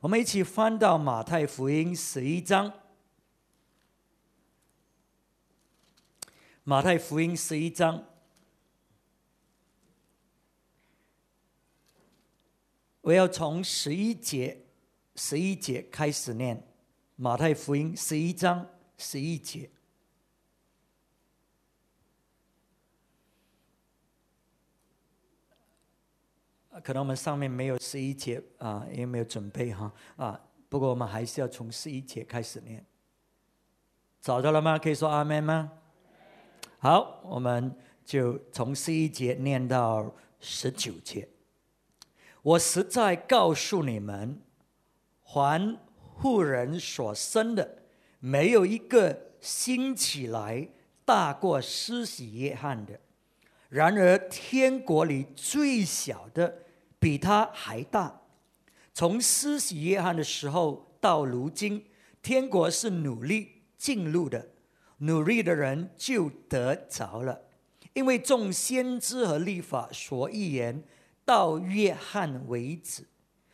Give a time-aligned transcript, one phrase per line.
[0.00, 2.72] 我们一起翻到马太福音十一章。
[6.62, 8.04] 马太福音十一章，
[13.00, 14.66] 我要从十一节
[15.16, 16.68] 十一节开始念。
[17.16, 18.68] 马太福音十一章
[18.98, 19.68] 十一节。
[26.82, 30.40] 可能我们上面没有十一节啊，也没有准备哈啊。
[30.68, 32.84] 不过我们还是要从十一节开始念。
[34.20, 34.78] 找到了吗？
[34.78, 35.72] 可以说阿门吗？
[36.78, 41.28] 好，我们就从十一节念到十九节。
[42.42, 44.40] 我实在告诉你们，
[45.22, 45.78] 还
[46.20, 47.82] 妇人所生的，
[48.20, 50.68] 没有一个兴起来
[51.04, 53.00] 大过施洗约翰的。
[53.68, 56.62] 然而天国里最小的。
[56.98, 58.20] 比他还大。
[58.92, 61.84] 从施洗约翰的时候到如今，
[62.20, 64.48] 天国是努力进入的，
[64.98, 67.42] 努力的人就得着了。
[67.94, 70.84] 因为众先知和律法所预言
[71.24, 73.06] 到约翰为止，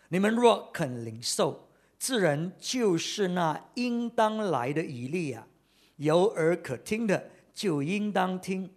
[0.08, 5.46] 你们若肯领受，自然就是那应当来的以利亚。
[5.96, 8.70] 有耳可听的就应当听。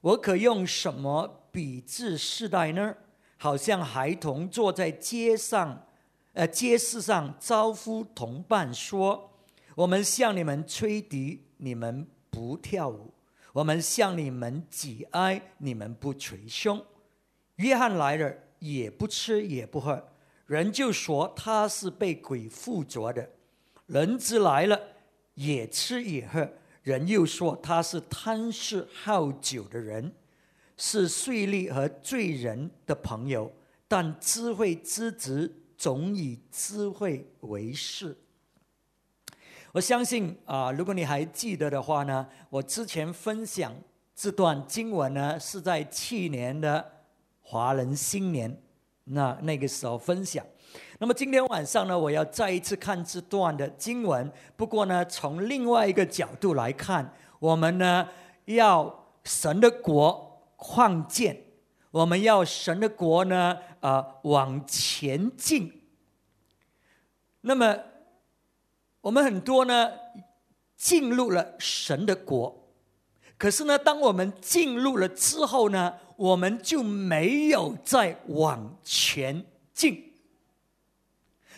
[0.00, 2.94] 我可用什么比治世代呢？
[3.36, 5.86] 好像孩童坐在街上，
[6.32, 9.30] 呃，街市上招呼同伴说
[9.76, 13.12] ：“我们向你们吹笛，你们不跳舞；
[13.52, 16.84] 我们向你们挤哀，你们不捶胸。”
[17.56, 20.08] 约翰来了，也不吃也不喝，
[20.46, 23.22] 人就说他是被鬼附着的；
[23.86, 24.80] 人子来了，
[25.34, 26.50] 也吃也喝，
[26.82, 30.12] 人又说他是贪嗜好酒的人。
[30.76, 33.50] 是税吏和罪人的朋友，
[33.88, 38.16] 但智慧之子总以智慧为事。
[39.72, 43.74] 我相信啊，如果你还记得的话呢，我之前分享
[44.14, 46.84] 这段经文呢，是在去年的
[47.42, 48.58] 华人新年
[49.04, 50.44] 那那个时候分享。
[50.98, 58.08] 那么今天晚上呢，我要再一次看这段的经文，不过呢，从另外一个角度来看，我们呢
[58.44, 60.25] 要神的国。
[60.66, 61.44] 况见，
[61.92, 63.56] 我们要神的国呢？
[63.80, 65.72] 啊，往前进。
[67.42, 67.78] 那么，
[69.00, 69.92] 我们很多呢，
[70.76, 72.68] 进入了神的国，
[73.38, 80.14] 可是呢，当我们进入了之后呢，我们就没有再往前进。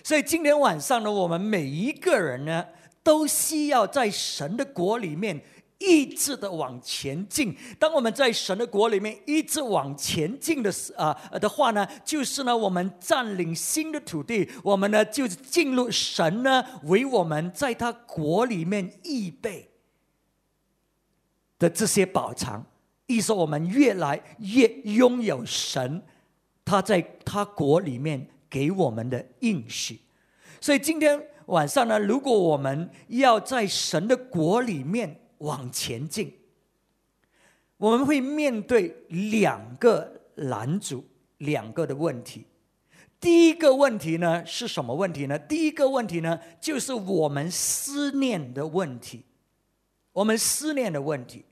[0.04, 2.66] 所以今天晚上呢，我们每一个人呢，
[3.02, 5.42] 都需要在神的国里面。
[5.78, 7.56] 一直的往前进。
[7.78, 19.70] 当我们在神的国里面一直往前进的时啊的话呢，就是呢，我们占领新的土地，我们呢就进入神呢为我们在他国里面预备
[21.58, 22.66] 的这些宝藏。
[23.06, 26.02] 意思我们越来越拥有神
[26.64, 30.00] 他在他国里面给我们的应许。
[30.60, 36.32] 所以今天晚上呢，如果我们要在神的国里面，往前进，
[37.76, 41.04] 我们会面对两个拦阻，
[41.38, 42.44] 两个的问题。
[43.20, 45.38] 第一个问题呢是什么问题呢？
[45.38, 49.24] 第一个问题呢就是我们思念的问题，
[50.12, 51.44] 我们思念的问题。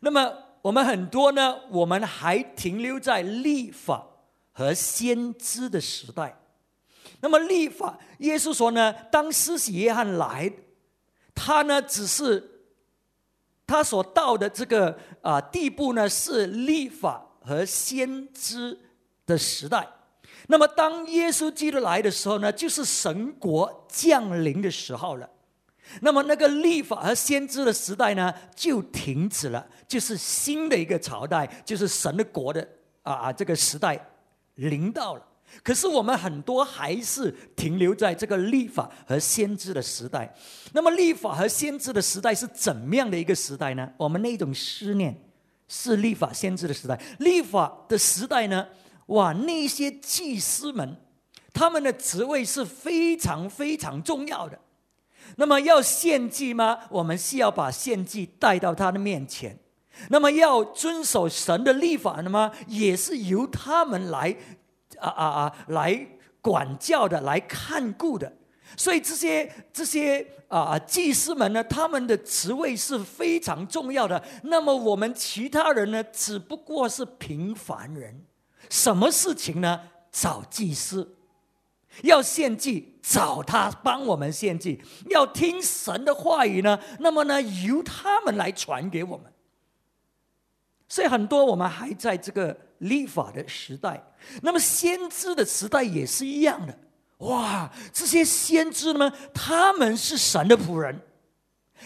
[0.00, 0.32] 那么
[0.62, 4.06] 我们很多呢，我们还停留在立法
[4.52, 6.38] 和先知的时代。
[7.20, 10.52] 那么立法，耶稣说呢，当施洗约翰来，
[11.34, 12.50] 他呢只是。
[13.66, 18.78] 他所到的这个啊地步呢，是立法和先知
[19.26, 19.86] 的时代。
[20.48, 25.30] 那么，当耶稣基督来的时候呢，就是神国降临的时候了。
[26.00, 32.66] 那么，那个立法和先知的时代呢，就停止了，就是新的一个朝代，就是神的国的
[33.02, 33.98] 啊啊这个时代
[34.56, 35.22] 临到了。
[35.62, 40.34] 可是我们很多还是停留在这个立法和先知的时代。
[40.72, 43.88] 那么，立法和先知的时代是怎么样的一个时代呢？
[43.96, 45.16] 我们那种思念
[45.68, 47.00] 是立法先知的时代。
[47.18, 48.66] 立法的时代呢？
[49.06, 50.96] 哇，那些祭司们，
[51.52, 54.58] 他们的职位是非常非常重要的。
[55.36, 56.78] 那么要献祭吗？
[56.90, 59.58] 我们是要把献祭带到他的面前。
[60.08, 62.50] 那么要遵守神的立法的吗？
[62.66, 64.36] 也是由他们来。
[65.02, 65.56] 啊啊啊！
[65.68, 66.06] 来
[66.40, 68.32] 管教的，来看顾的，
[68.76, 74.22] 所以这些这些啊祭司们呢，他们的职位是非常重要的。
[74.44, 78.24] 那么我们其他人呢，只不过是平凡人。
[78.70, 79.80] 什么事情呢？
[80.10, 81.16] 找祭司。
[82.02, 89.30] 要献祭，找他帮我们献祭；要听神的话语呢，那么呢，由他们来传给我们。
[90.88, 94.02] 所以很多我们还在这个立法的时代，
[94.42, 96.78] 那么先知的时代也是一样的。
[97.18, 101.00] 哇，这些先知呢，他们是神的仆人，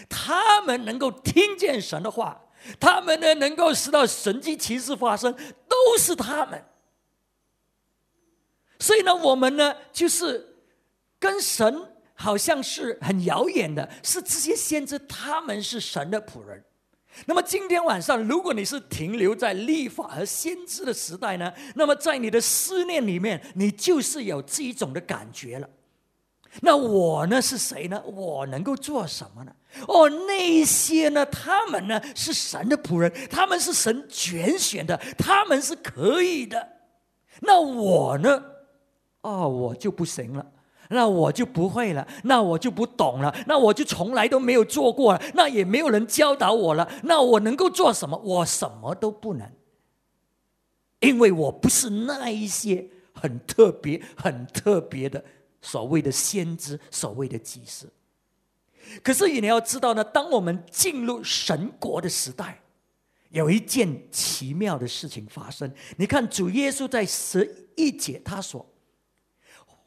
[0.09, 2.41] 他们能够听见神的话，
[2.79, 5.31] 他们呢能够使到神迹奇事发生，
[5.67, 6.63] 都是他们。
[8.79, 10.55] 所以呢，我们呢就是
[11.19, 16.63] 跟神好像是很遥远的，是这些先知，他们是神的仆人。
[17.25, 25.69] 那么今天晚上，如果你是停留在立法和先知的时代呢，那么在你的思念里面，你就是有这一种的感觉了。
[26.61, 28.01] 那我呢是谁呢？
[28.05, 29.51] 我能够做什么呢？
[29.87, 36.67] 哦，那些呢，他们呢是神的仆人，他们是神拣选的，他们是可以的。
[37.41, 38.43] 那我呢？
[39.21, 40.45] 哦，我就不行了，
[40.89, 48.17] 那我就不会了，那我就不懂了，那我就从来都没有做过了，那也没有人教导我了，那我能够做什么？
[48.17, 49.51] 我什么都不能，
[51.01, 55.23] 因为我不是那一些很特别、很特别的
[55.61, 57.91] 所谓的先知、所谓的祭司。
[59.03, 62.61] 可是你要知道呢，当我们进入神国的时代，
[63.31, 65.69] 有一件奇妙的事情发生。
[65.97, 68.65] 你看，主耶稣在十一节他说。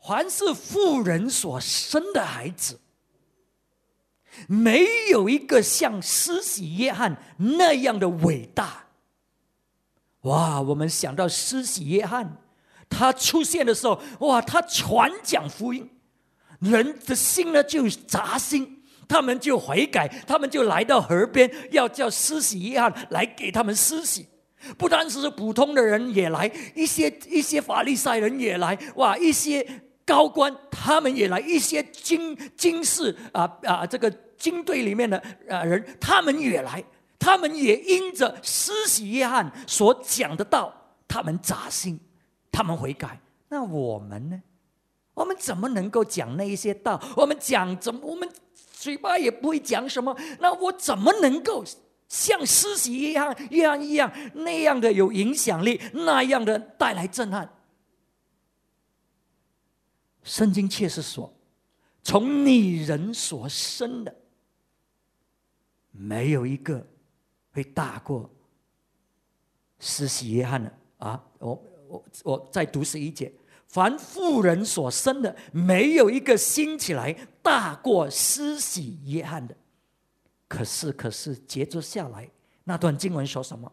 [0.07, 2.81] 凡是富人所生的孩子，
[4.49, 8.87] 没有一个像施洗约翰那样的伟大。
[10.23, 10.61] 哇！
[10.61, 12.39] 我们想到施洗约翰，
[12.89, 14.41] 他出现的时候，哇！
[14.41, 15.89] 他传讲福音，
[16.61, 24.27] 人的心呢就扎心，他们就悔改，他们就来到河边，要叫施洗约翰来给他们施洗。
[24.77, 29.17] 不单是普通的人也来，一些一些法利赛人也来，哇！
[29.17, 29.67] 一些。
[30.11, 35.17] 高官他们也来，一些军军事啊啊，这个军队里面的
[35.49, 36.83] 啊人，他们也来，
[37.17, 40.75] 他们也因着施洗约翰所讲的道，
[41.07, 42.01] 他们扎心，
[42.51, 43.21] 他们悔改。
[43.49, 44.43] 那我们呢？
[45.15, 47.01] 我们怎么能够讲那一些道？
[47.15, 48.01] 我们讲怎么？
[48.03, 48.29] 我们
[48.73, 50.17] 嘴巴也不会讲什么。
[50.41, 51.65] 那我怎么能够
[52.09, 57.49] 像施洗约翰约翰一样那样的有影响力，那样的带来震撼？
[60.23, 61.33] 圣经确实说，
[62.03, 64.15] 从女人所生的，
[65.91, 66.87] 没有一个
[67.53, 68.31] 会大过
[69.79, 71.25] 施洗约翰的啊！
[71.39, 73.33] 我我我再读十一节：
[73.67, 77.13] 凡妇人所生的，没有一个兴起来
[77.43, 79.57] 大过施洗约翰的。
[80.47, 82.31] 可是，可是接着下来
[82.65, 83.73] 那段经文说什么？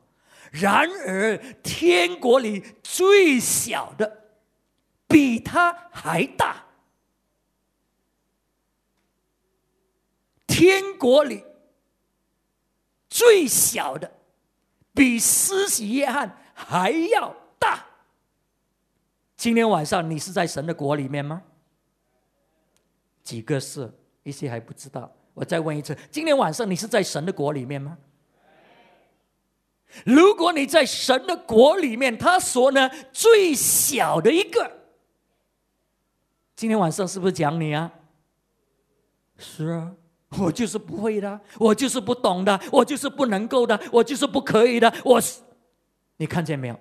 [0.51, 4.26] 然而天国里最小的。
[5.07, 6.65] 比他还大，
[10.45, 11.43] 天国里
[13.09, 14.11] 最小的
[14.93, 17.85] 比施洗约翰还要大。
[19.37, 21.41] 今天晚上你是在神的国里面吗？
[23.23, 23.91] 几个是，
[24.23, 25.11] 一些还不知道。
[25.33, 27.97] 我再问一次：今天晚上你是在神的国里面吗？
[30.05, 34.76] 如果你在神的国里面，他说呢，最小的一个。
[36.57, 37.93] 今天晚上是不是讲你啊？
[39.37, 39.93] 是啊，
[40.39, 44.91] 我就是不会的，我就是不懂的，我就是不能够的，我就是不可以的。
[45.05, 45.21] 我，
[46.17, 46.79] 你看见没有？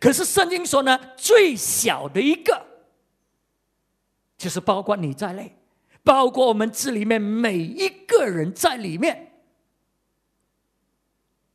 [0.00, 2.64] 可是圣经说呢，最小的一个，
[4.38, 5.58] 就是包括你在内，
[6.04, 9.32] 包括我们这里面每一个人在里面。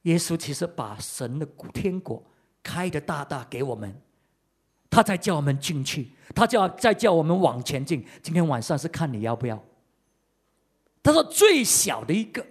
[0.01, 2.22] 耶稣其实把神的古天国
[2.62, 4.01] 开的大大给我们。
[4.88, 8.05] 他才叫我们进去，他叫再叫我们往前进。
[8.24, 9.62] 今天晚上是看你要不要。
[11.03, 12.46] 他说最小的一个，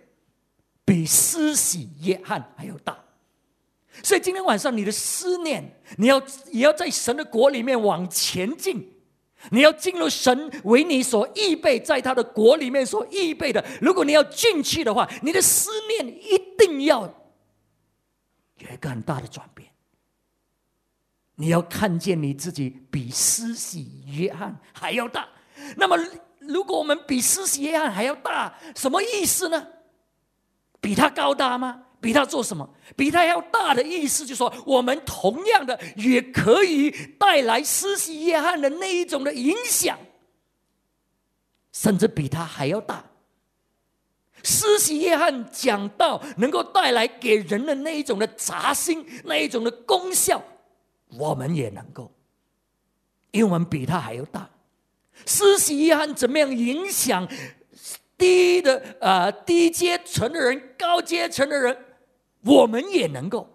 [0.84, 2.96] 比施洗约翰还要大。
[4.02, 6.20] 所以今天晚上你的思念，你要
[6.52, 8.90] 也要在神的国里面往前进。
[9.50, 13.62] 你要进入神为你所预备，在他的国里面所预备的。
[13.78, 19.68] 如果你要进去的话，你的思念一定要有一个很大的转变。
[21.36, 25.28] 你要看见你自己比施洗约翰还要大。
[25.76, 25.96] 那么，
[26.40, 29.66] 如果我们比施洗约翰还要大，什么意思呢？
[30.80, 31.82] 比他高大吗？
[32.00, 32.68] 比他做什么？
[32.94, 39.98] 比他要大的意思，就是说我们同样的也可以带来施洗约翰的那一种的影响，
[41.72, 43.02] 甚至比他还要大。
[44.42, 50.42] 施洗约翰讲道能够带来给人的那一种的扎心，那一种的功效。
[51.18, 52.12] 我们也能够，
[53.30, 54.50] 因为我们比他还要大。
[55.26, 57.28] 施洗约翰怎么样影响
[58.18, 61.76] 低的呃低阶层的人、高阶层的人？
[62.42, 63.48] 我们也能够，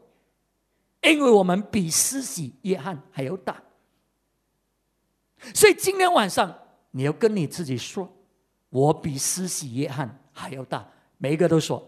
[1.02, 3.62] 因为我们比施洗约翰还要大。
[5.54, 6.58] 所以今天晚上
[6.92, 8.12] 你要跟你自己说
[8.70, 10.88] ：“我比施洗约翰还要大。”
[11.18, 11.88] 每一个都说。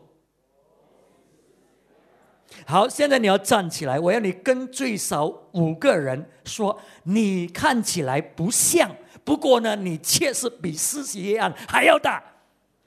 [2.65, 8.89] 好，现在你要站起来，我要你跟最少五个人说：“你看起来不像，
[9.23, 12.23] 不过呢，你确实比施洗约翰还要大。”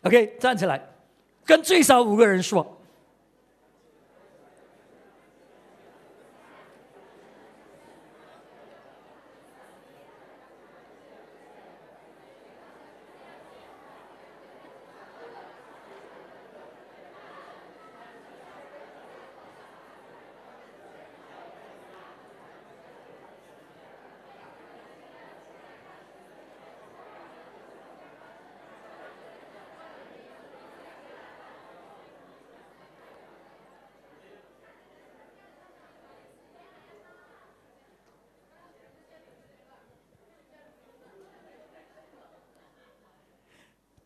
[0.04, 0.80] OK，站起来，
[1.44, 2.80] 跟最少五个人说。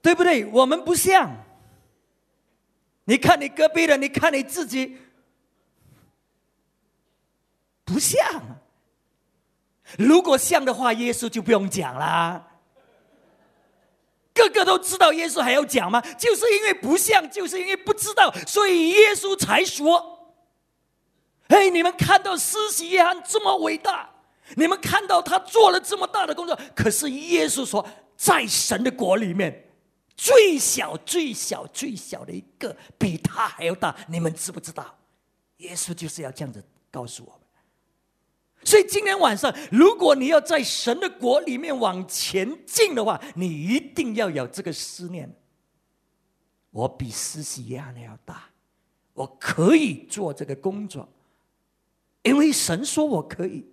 [0.09, 0.47] 对不对？
[0.47, 1.31] 我们不像。
[3.05, 4.97] 你看你隔壁的，你看你自己，
[7.85, 8.19] 不像。
[9.99, 12.43] 如果像的话，耶稣就不用讲啦。
[14.33, 16.01] 个个都知道，耶稣还要讲吗？
[16.17, 20.27] 就是因为不像，就是因为不知道，所以耶稣才说
[21.51, 24.09] ：“嘿，你们看到施洗约翰这么伟大，
[24.57, 27.87] 你们看到他做了这么大的工作，可是耶稣说，
[28.17, 29.65] 在神的国里面。”
[30.19, 34.99] 最小、最小、最小的一个，比他还要大，你们知不知道？
[35.59, 36.61] 耶稣就是要这样子
[36.91, 37.41] 告诉我们。
[38.65, 45.33] 所以今天晚上，如果你要在神的国里面往前进的话，你一定要有这个思念：
[46.71, 48.51] 我比施洗约翰要大，
[49.15, 51.09] 我可以做这个工作，
[52.23, 53.65] 因为神说我可以。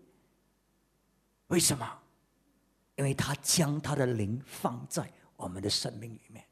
[1.48, 2.00] 为什么？
[2.96, 5.12] 因为他将他的灵放在。
[5.36, 6.44] 我们的生命里面，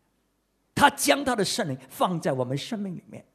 [0.75, 3.25] 他将他的圣灵放在我们生命里面。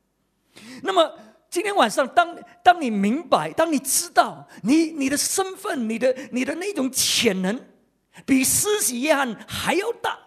[0.82, 7.58] 那么今天晚上，当当你明白，当你知道你你的身份，你的你的那种潜能
[8.26, 10.18] 比施洗约翰还要大，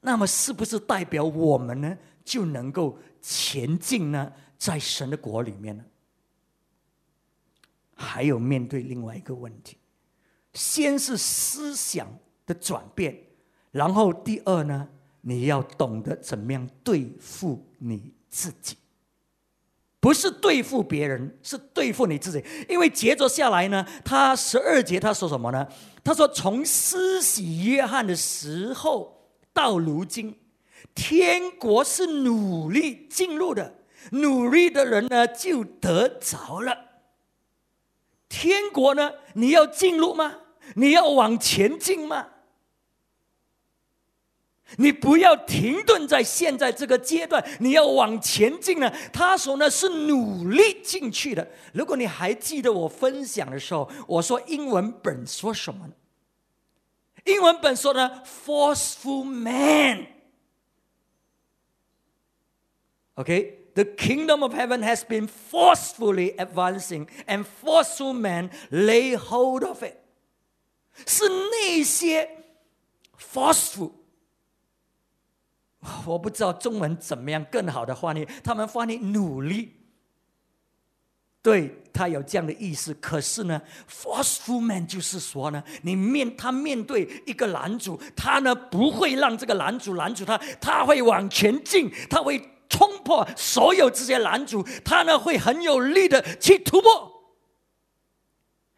[0.00, 4.32] 那么是不是代表我们呢就能够前进呢？
[4.58, 5.84] 在神的国里面呢？
[7.96, 9.76] 还有面对另外一个问题，
[10.54, 12.06] 先是思想
[12.46, 13.16] 的转变。
[13.72, 14.86] 然后第二呢，
[15.22, 18.76] 你要懂得怎么样对付你自己，
[19.98, 22.44] 不是对付别人，是对付你自己。
[22.68, 25.66] 因为接着下来呢，他十二节他说什么呢？
[26.04, 30.36] 他说：“从施洗约翰的时候到如今，
[30.94, 33.76] 天国是努力进入的，
[34.10, 36.76] 努力的人呢就得着了。
[38.28, 40.38] 天国呢，你要进入吗？
[40.74, 42.26] 你要往前进吗？”
[44.78, 48.92] 你不要停顿在现在这个阶段，你要往前进呢。
[49.12, 51.46] 他说呢是努力进去的。
[51.72, 55.92] 如果你还记得我分享的时候，我说英文本说什么呢？
[57.24, 60.06] 英文本说呢，forceful man。
[63.14, 69.98] OK，the kingdom of heaven has been forcefully advancing, and forceful men lay hold of it。
[71.06, 72.44] 是那些
[73.16, 73.92] forceful。
[76.06, 79.72] 我不知道中文怎么样更好的翻译，他们翻译努力，
[81.42, 82.94] 对他有这样的意思。
[82.94, 83.60] 可是呢
[83.90, 97.10] ，forceful man 就是说呢，你面他面对一个男主，他呢不会让这个男主拦住他，他会往前进，他会冲破所有这些拦阻，他呢会很有力的去突破，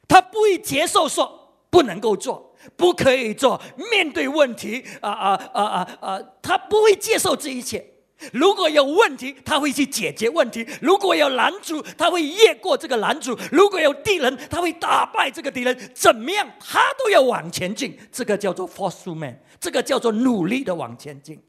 [0.09, 2.44] 他不会接受说不能够做。
[2.77, 6.21] 不可以做，面对问题啊啊啊啊啊！
[6.41, 7.85] 他不会接受这一切。
[8.33, 15.93] 如果有问题，他会去解决问题；如果有拦阻，他会越过这个拦阻；如果有敌人，他会打败这个敌人。
[15.95, 17.99] 怎么样，他都要往前进。
[18.11, 21.43] 这个叫做 force man，这个叫做努力的往前进。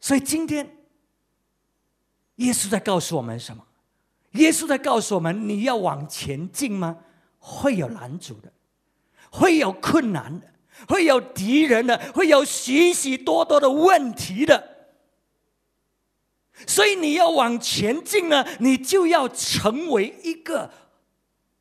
[0.00, 0.76] 所以今天，
[2.36, 3.64] 耶稣在告诉我们什么？
[4.32, 6.98] 耶稣在告诉我们：你要往前进吗？
[7.48, 8.52] 会有拦阻的，
[9.30, 10.52] 会有困难的，
[10.88, 14.90] 会有敌人的，会有许许多多的问题的。
[16.66, 20.72] 所以你要往前进呢，你就要成为一个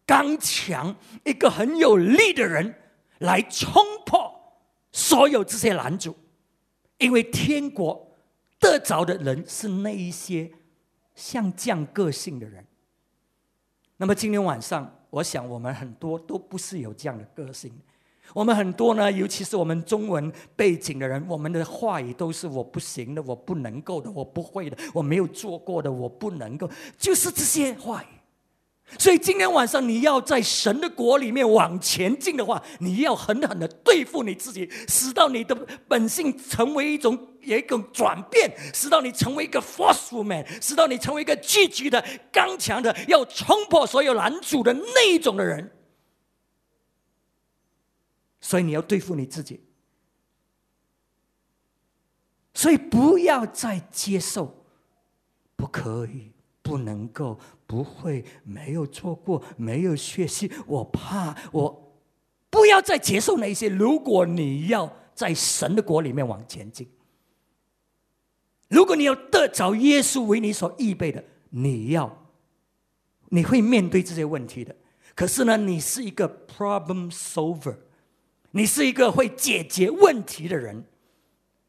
[0.07, 2.81] 刚强、一个很有力的人
[3.19, 4.57] 来冲破
[4.91, 6.17] 所有这些拦阻，
[6.97, 8.17] 因为天国
[8.59, 10.51] 得着的人是那一些
[11.13, 12.65] 像这样个性的人。
[13.97, 17.71] 那么今天晚上，我想我们很多都不是有这样的个性。
[18.33, 26.69] 我们很多呢，尤其是我们中文背景的人，我们的话语都是“我不行的，我不能够的，我不会的，我没有做过的，我不能够”，
[26.99, 28.07] 就是这些话语。
[28.99, 35.55] 所以今天晚上你要在神的国里面往前进的话，你要狠狠的对付你自己，使到你的
[35.87, 45.71] 本性成为一种有一种转变，使到你成为一个 forceful man，使到你成为一个积极的、刚强的，要冲破所有拦阻的那一种的人。
[48.39, 49.65] 所以你要对付你自己，
[52.53, 54.63] 所以不要再接受，
[55.55, 56.34] 不可以。
[56.65, 61.93] 不能够，不会，没有做过，没有学习，我怕，我
[62.49, 63.69] 不要再接受那些。
[63.69, 66.89] 如果你要在神的国里面往前进，
[68.67, 72.25] 如果你要得着耶稣为你所预备的，你要，
[73.29, 74.75] 你会面对这些问题的。
[75.13, 77.75] 可是呢，你是一个 problem solver，
[78.49, 80.83] 你是一个会解决问题的人，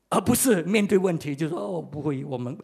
[0.09, 2.59] 而不是面对问题就说哦，不会，我们。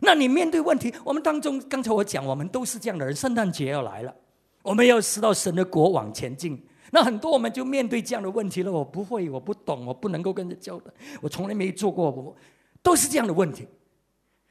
[0.00, 3.14] 那你面对问题，我们当中刚才我讲，我们都是这样的人。
[3.14, 4.14] 圣诞节要来了，
[4.62, 6.62] 我们要使到神的国往前进。
[6.92, 8.70] 那很多我们就面对这样的问题了。
[8.70, 12.36] 我不会，我不懂，我不能够跟着教的，我从来没做过，我
[12.82, 13.66] 都是这样的问题。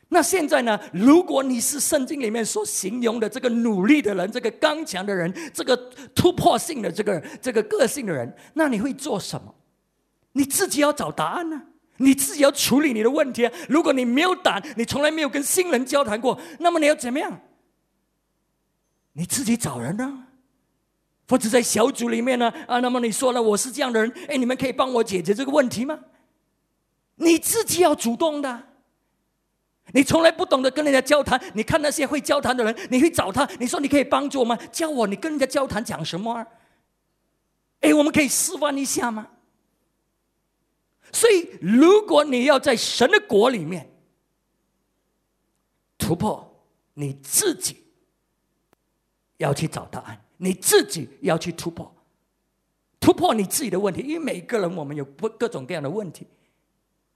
[0.09, 0.79] 那现在呢？
[0.93, 5.75] 如果你是圣经里面所形容的这个努力的人，这个刚强的人，这个
[6.13, 9.53] 突破性的这个这个个性的人，那你会做什么？
[10.33, 11.61] 你自己要找答案呢？
[11.97, 13.49] 你自己要处理你的问题。
[13.69, 17.41] 如果你没有胆，你从来没有跟新人交谈过，那么你要怎么样？
[19.13, 20.25] 你自己找人呢，
[21.29, 22.53] 或者在小组里面呢？
[22.67, 25.99] 啊，那么你说了我是这样的人，哎，你们可以帮我解决这个问题吗？
[27.15, 28.63] 你自己要主动的。
[29.93, 34.57] 你从来不懂得跟人家交谈，你看那些会交谈的人，你会找他，你说你可以帮助我吗？
[34.71, 36.45] 教我，你跟人家交谈讲什么？
[37.81, 39.27] 哎，我们可以示范一下吗？
[41.15, 43.89] 所以，如果你要在神的国里面
[45.97, 46.61] 突破，
[46.93, 47.77] 你自己
[49.37, 51.89] 要去找答案，你自己要去突破，
[52.99, 54.01] 突破你自己的问题。
[54.01, 56.27] 因为每个人我们有不各种各样的问题，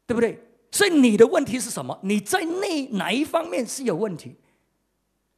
[0.08, 0.42] 对不对？
[0.72, 2.00] 所以你的问题是什么？
[2.02, 4.38] 你在那哪一方面是有问题？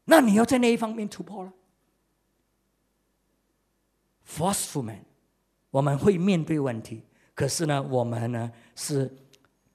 [0.05, 1.51] 那你要在那一方面突破了。
[4.23, 5.03] Forceful man，
[5.71, 7.01] 我们会面对问题。
[7.33, 9.11] 可是呢，我们呢是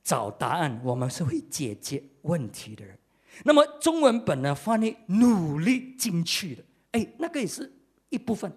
[0.05, 2.97] 找答案，我们是会解决问题的人。
[3.45, 7.73] 那么中文本呢翻译努力进去的，哎，那个也是
[8.09, 8.53] 一部分。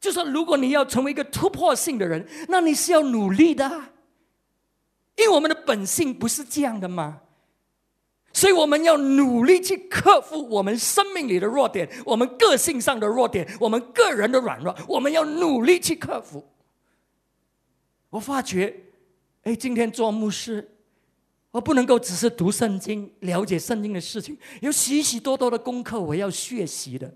[0.00, 3.90] 就说如果你要成为一个突破性的人，那你是要努力的啊，
[5.16, 7.22] 因为我们的本性不是这样的吗？
[8.32, 16.44] 所以我们要努力去克服我们生命里的弱点，我们个性上的弱点，我们个人的软弱，我们要努力去克服。
[18.10, 18.74] 我发觉，
[19.42, 20.66] 哎，今天做牧师，
[21.50, 27.12] 我不能够只是读圣经、了解圣经的事情，有许许多多的功课我要学习的。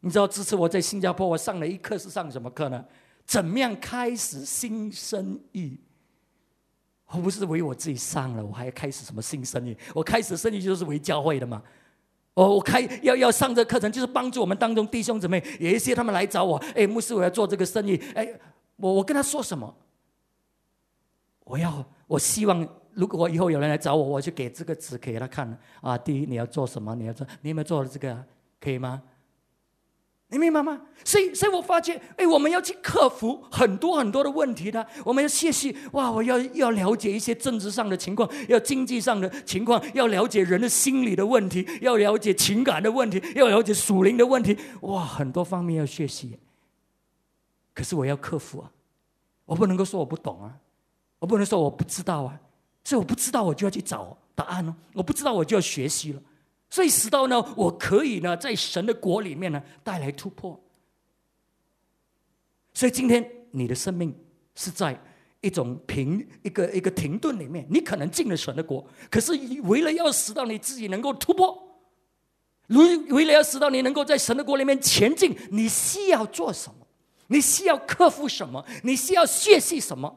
[0.00, 2.84] 你知道，这次我在新加坡，我上了一课是上什么课呢？
[3.26, 5.76] 怎么样开始新生意？
[7.10, 9.76] 我不是为我自己上了，我还要开始什么新生意？
[9.94, 11.62] 我开始生意就是为教会的嘛。
[12.34, 18.28] 我我开要要上这课程，就是帮助我们当中弟兄姊妹，有一些他们来找我，哎，牧师，我要做这个生意，哎，
[18.76, 19.74] 我我跟他说什么？
[21.48, 25.96] 我要，我希望，如果我以后有人来找我，我就给这个纸给他看啊。
[25.96, 26.94] 第一，你要做什么？
[26.94, 28.22] 你要做，你有没有做了这个？
[28.60, 29.02] 可以吗？
[30.30, 30.78] 你明白吗？
[31.06, 34.86] 所以，所以我发觉，哎，我们要去克服很多很多的问题的。
[35.02, 36.10] 我们要学习，哇！
[36.10, 44.54] 我要要了解一些政治上的情况，要经济上的情况，要了解人的心理的问题，要了解情感的问题，要了解属灵的问题。
[44.82, 46.38] 哇，很多方面要学习。
[47.72, 48.70] 可是我要克服啊，
[49.46, 50.58] 我不能够说我不懂啊。
[51.18, 52.40] 我不能说我不知道啊，
[52.84, 54.74] 所以我不知道，我就要去找答案哦。
[54.94, 56.22] 我不知道，我就要学习了。
[56.70, 60.58] 所以使到呢，我可以呢，在神的国里面呢，带来突破。
[62.72, 64.14] 所以今天你的生命
[64.54, 65.00] 是在
[65.40, 71.80] 一种停一个一个停顿里面，你可能进了神的国，可是为了要使到你自己能够突破，
[72.68, 76.86] 如为了要使到你能够在神的国里面前进，你需要做什么？
[77.28, 78.64] 你需要克服什么？
[78.84, 80.16] 你需要学习什么？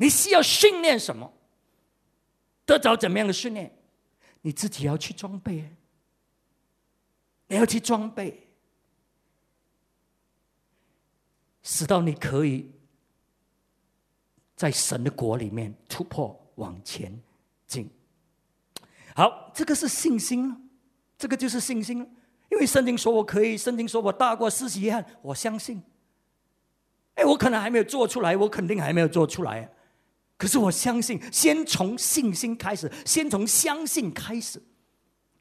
[0.00, 1.30] 你需要训练什么？
[2.64, 3.74] 得着怎么样的训练？
[4.40, 5.68] 你自己要去装备，
[7.48, 8.46] 你要去装备。
[11.62, 12.70] 使到你可以
[14.54, 17.12] 在神的国里面突破往前
[17.66, 17.90] 进。
[19.14, 20.56] 好，这个是信心了，
[21.18, 21.98] 这个就是信心。
[22.50, 25.82] 因为圣经说我可以，圣经说我大过世袭约翰，我相信。
[27.14, 29.70] 哎，我可能还没有做出来，我肯定还没有做出来。
[30.38, 34.62] 可是我相信，先从信心开始，先从相信开始。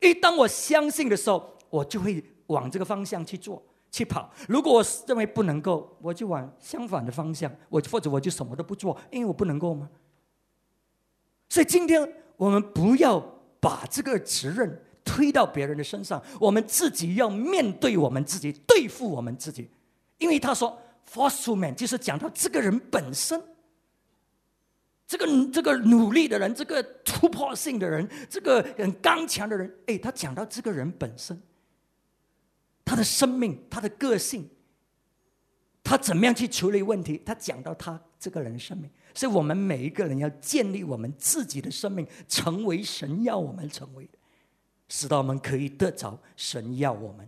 [0.02, 4.30] 一当我相信的时候，我就会往这个方向去做、去跑。
[4.50, 9.88] 如果我认为不能够，我就往相反的方向，我或者我就什么都不做，因为我不能够吗？
[11.48, 13.20] 所以今天我们不要
[13.60, 19.70] 把这个责任推到别人的身上，我们自己要面对我们自己，对付我们自己。
[20.18, 20.76] 因为他说。
[21.10, 23.42] Forceful man 就是讲到这个人本身，
[25.08, 31.42] 这个这个努力的人，这个突破性的人，这个很刚强的人，哎，他讲到这个人本身，
[32.84, 34.50] 他的生命，他的个性，
[35.82, 37.22] 他怎么样去处理问题？
[37.26, 44.18] 他讲到他这个人生命，所以我们每一个人要建立我们自己的生命，成为神要我们成为的，
[44.90, 47.28] 使到我们可以得着神要我们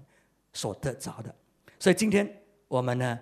[0.52, 1.34] 所得着的。
[1.80, 3.18] 所以今天我们呢？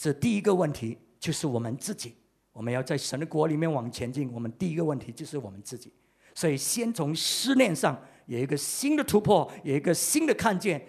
[0.00, 2.14] 这第一个问题就是我们自己，
[2.58, 4.28] 我们要在神的国里面往前进。
[4.32, 5.92] 我们第一个问题就是我们自己，
[6.34, 10.84] 所以先从思念上有一个新的突破，有一个新的看见，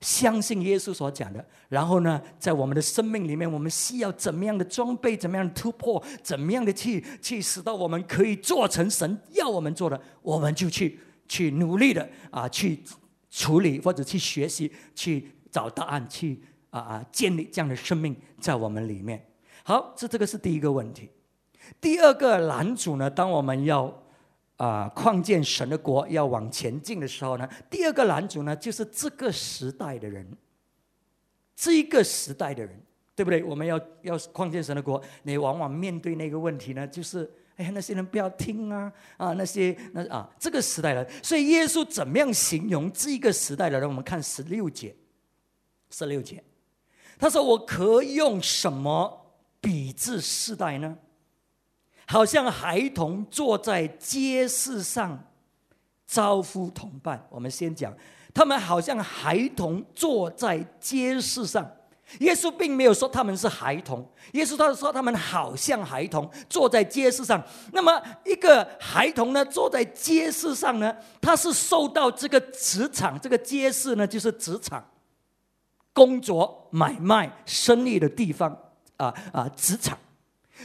[0.00, 1.44] 相信耶稣所讲的。
[1.68, 12.80] 然后呢，在我们的生命里面，我们需要怎么样的装备，怎么样的突破，怎么样的去去使到我们可以做成神要我们做的，我们就去去努力的啊，去
[13.28, 16.40] 处理或者去学习，去找答案，去。
[16.70, 17.06] 啊啊！
[17.10, 19.24] 建立这样的生命在我们里面。
[19.68, 21.10] 好，这这个是第一个问题。
[21.78, 23.10] 第二个拦阻呢？
[23.10, 24.02] 当我们要
[24.56, 30.26] 啊创建神的国，要往前进的时候呢，第二个拦阻呢，就是这个时代的人，
[31.54, 32.80] 这一个时代的人，
[33.14, 33.44] 对不对？
[33.44, 41.06] 我们要要创建神的国，你往往面对那个问题呢，就是哎呀，那些人不要听啊啊，那些那啊，这个时代人。
[41.22, 43.86] 所以耶稣怎么样形容这一个时代的人？
[43.86, 44.96] 我们看十六节，
[45.90, 46.42] 十六节。
[47.18, 49.27] 他说：“我可用什么
[49.60, 50.96] 比至世代呢？
[52.06, 55.22] 好像孩童坐在街市上
[56.06, 57.26] 招呼同伴。
[57.28, 57.92] 我们先讲，
[58.32, 61.70] 他们好像孩童坐在街市上。
[62.20, 67.42] 耶稣并没有说他们是孩童，耶稣他说他们好像孩童坐在街市上。
[67.74, 74.82] 那么一个孩童呢，坐在街市上呢，他是受到这个职场，这个街市呢，就是职场。”
[75.92, 78.56] 工作、买卖、生意的地方
[78.98, 79.98] 啊啊，职场，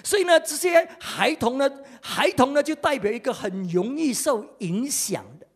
[0.03, 1.69] 所以呢，这些孩童呢，
[2.01, 5.47] 孩童呢，就代表一个很容易受影响的，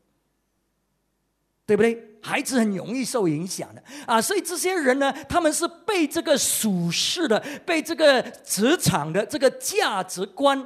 [1.65, 2.03] 对不对？
[2.19, 10.61] 孩子很容易受影响的啊，所以这些人呢，他们是被这个属世的、被这个职场的这个价值观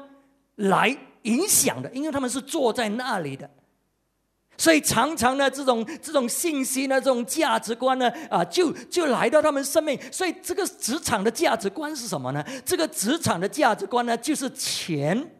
[0.56, 3.50] 来影响的，因为他们是坐在那里的。
[4.58, 10.00] 所以常常呢，这种这种信息呢，这种价值观呢，啊，就就来到他们生命。
[10.12, 12.46] 所以这个职场的价值观是什么呢？
[12.64, 15.32] 这个职场的价值观呢，就是钱、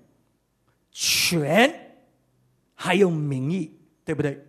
[0.92, 1.94] 权，
[2.74, 4.44] 还有名义，对不对？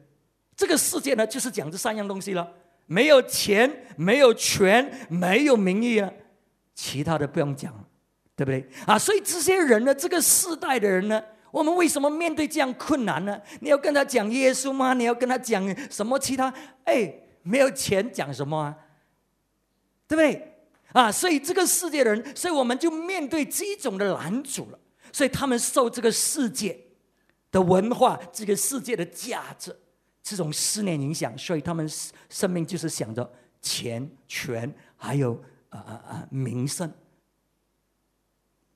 [0.57, 2.49] 这个世界呢，就是讲这三样东西了。
[2.87, 6.11] 没有钱，没有权，没有名义啊，
[6.75, 7.73] 其他的不用讲，
[8.35, 8.67] 对不对？
[8.87, 11.23] 啊，所以这些人呢，这个世代的人呢。
[11.53, 13.41] 我们为什么面对这样困难呢？
[13.61, 14.95] 你要跟他讲耶稣吗？
[14.95, 16.53] 你要跟他讲什么其他？
[16.85, 18.77] 哎，没有钱讲什么啊？
[20.09, 20.49] 对不对？
[20.93, 24.79] 啊，所以这个世界的人，所以我们就面对这种的拦阻了。
[25.13, 26.79] 所以他们受这个世界
[27.51, 29.77] 的文化、这个世界的价值
[30.23, 31.87] 这种思念影响，所以他们
[32.31, 35.35] 生命就是想着钱、权，还有
[35.69, 36.91] 啊啊啊名声、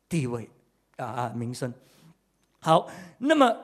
[0.08, 0.50] 地位
[0.96, 1.72] 啊啊名声。
[2.66, 3.56] 好，那么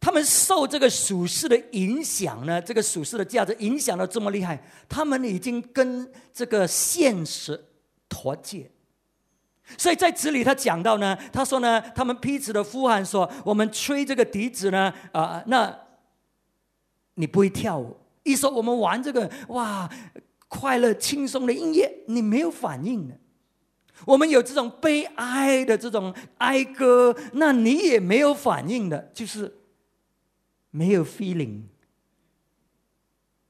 [0.00, 2.60] 他们受这个属世的影响呢？
[2.60, 7.64] 这个属世的价值影响到这么厉害，他们已经跟这个现实
[8.08, 8.68] 脱节。
[9.76, 15.72] 所以在这里他讲到呢，他说呢，他们彼此的呼喊说：“我们吹这个笛子呢，啊，那
[17.14, 19.88] 你不会跳舞；一说我们玩这个哇，
[20.48, 23.16] 快乐轻松的音乐，你没有反应的。”
[24.06, 29.58] 我们有这种悲哀的这种哀歌，那你也没有反应的，就是
[30.70, 31.62] 没有 feeling。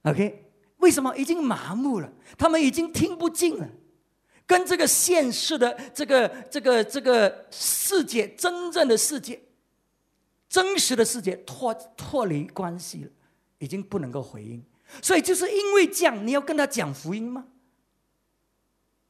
[0.02, 2.12] OK，为什么已经麻木了？
[2.36, 3.68] 他们已经听不进了，
[4.46, 9.40] 跟这个现实的这个这个这个世界真正的世界、
[10.48, 13.10] 真实的世界脱脱离关系了，
[13.58, 14.64] 已经不能够回应。
[15.02, 17.46] 所以就是因为这样，你要跟他讲福音吗？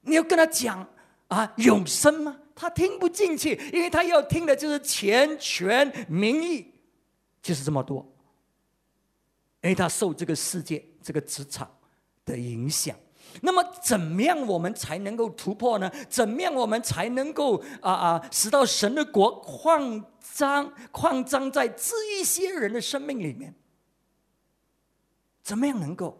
[0.00, 0.88] 你要跟他讲？
[1.28, 2.36] 啊永生吗？
[2.54, 6.66] 他听不进去，因为他要听的就是钱权名义，
[7.40, 8.04] 就是这么多。
[9.62, 11.70] 因为他受这个世界、这个职场
[12.24, 12.96] 的影响。
[13.42, 15.92] 那么，怎么样我们才能够突破呢？
[16.08, 19.78] 怎么样我们才能够啊啊，使到神的国扩
[20.34, 23.54] 张、扩张在这一些人的生命里面？
[25.42, 26.18] 怎么样能够？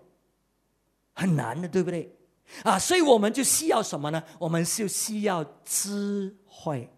[1.14, 2.17] 很难的，对不对？
[2.62, 4.22] 啊，所以我们就需要什么呢？
[4.38, 6.88] 我们就需要智慧。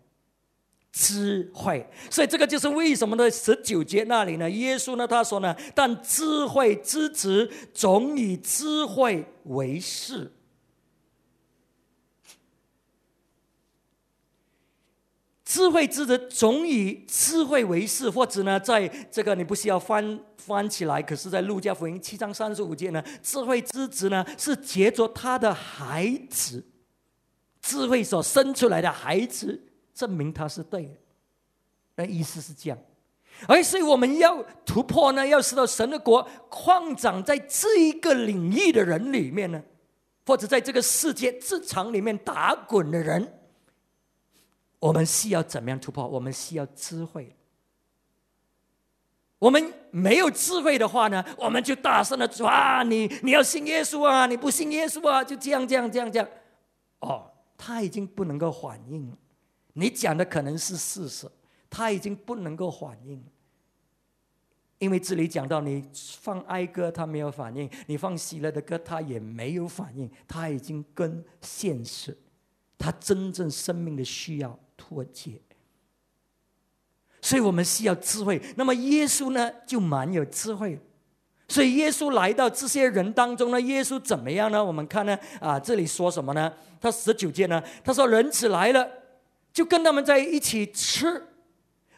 [0.93, 3.31] 智慧，所以这个就是为什么呢？
[3.31, 4.51] 十九节那里呢？
[4.51, 5.07] 耶稣呢？
[5.07, 5.57] 他说呢？
[5.73, 10.33] 但智慧之子总以智慧为事。
[15.51, 26.65] 智慧之子总以智慧为事，或者呢，在这个你不需要翻翻起来，可是在路加福音七章三十五节呢，智慧之子呢是结着他的孩子，
[27.61, 29.61] 智慧所生出来的孩子。
[29.93, 30.95] 证明他是对的，
[31.97, 32.79] 那意思是这样。
[33.49, 39.61] 而所以我们要突破呢，要使到神的国扩展在这一个领域的人里面呢，
[40.25, 43.40] 或者在这个世界职场里面打滚的人，
[44.81, 46.05] 我们需要怎么样突破？
[46.09, 47.37] 我们需要智慧。
[49.39, 56.29] 我们没有智慧的话呢，我们就大声的说：“啊你，你要信耶稣啊，你不信耶稣啊，就这样这样这样这样。
[56.99, 59.17] 哦，他已经不能够反应了。
[59.73, 61.31] 你讲的可能是事实，
[61.71, 63.25] 他已经不能够反应，
[64.79, 65.89] 因为这里讲到你
[66.19, 70.11] 放哀歌，他没有反应；你放喜乐的歌，他也没有反应。
[70.29, 72.15] 他已经跟现实，
[72.77, 74.59] 他真正生命的需要
[74.91, 75.41] 脱节，
[77.23, 78.43] 所以我们需要智慧。
[78.57, 80.77] 那么耶稣呢，就蛮有智慧，
[81.47, 84.65] 所以耶稣来到这些人当中呢，耶稣怎么样呢？
[84.65, 86.53] 我们看呢，啊，这里说什么呢？
[86.81, 88.99] 他十九节呢，他说人子来了。
[89.53, 91.27] 就跟他们在一起吃，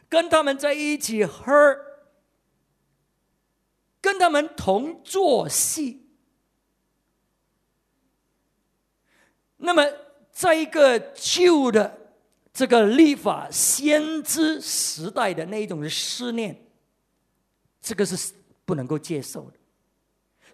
[0.08, 1.52] 跟他们在一起喝，
[4.00, 6.08] 跟他们同坐戏。
[9.58, 9.86] 那么，
[10.32, 12.01] 在一个旧的
[12.52, 16.66] 这个立法先知时代的那一种思念，
[17.80, 18.32] 这个是
[18.64, 19.56] 不能够接受的。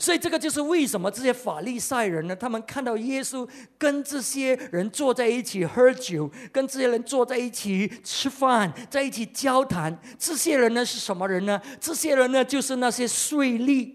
[0.00, 2.36] 所以，这个就是为什么这些法利赛人呢？
[2.36, 3.44] 他们看到耶稣
[3.76, 10.00] 跟这些人坐在一起喝酒，跟这些人坐在一起吃饭，在一起交谈。
[10.16, 11.60] 这些人呢是什么人呢？
[11.80, 13.92] 这些人呢就是那些税吏，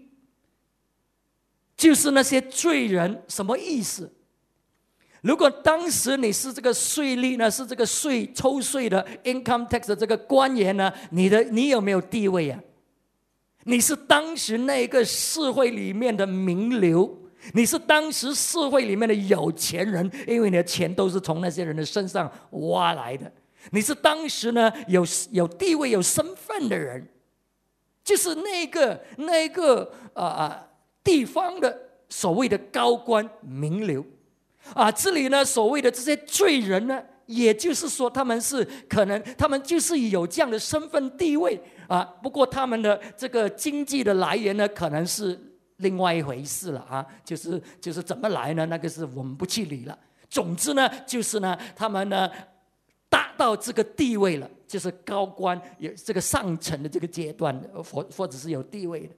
[1.74, 3.24] 就是那些罪人。
[3.26, 4.12] 什么意思？
[5.24, 12.60] 如果当时你是这个税吏呢，是这个税抽税的 income tax 的这个官员呢，你的你有没有地位啊？
[13.64, 17.10] 你是当时那个社会里面的名流，
[17.54, 23.32] 你是当时社会里面的有钱人，因为你的钱都是从那些人的身上挖来的。
[23.70, 27.08] 你是当时呢有有地位、有身份的人，
[28.04, 30.68] 就是那个那个啊啊
[31.02, 31.74] 地方的
[32.10, 34.04] 所谓的高官名流
[34.72, 34.90] 啊。
[34.90, 41.60] 这里呢，所谓的这些罪人呢，也就是说，他们是可能他们就是有这样的身份地位。
[41.86, 45.38] 啊，不过他们的这个经济的来源呢，可能是
[45.76, 48.64] 另外一回事了啊，就是就是怎么来呢？
[48.66, 49.98] 那个是我们不去理了。
[50.30, 52.30] 总之呢，就是呢，他们呢
[53.10, 59.14] 达到这个地位了，就是高官有这个上层的这个阶段，或或者是有地位的。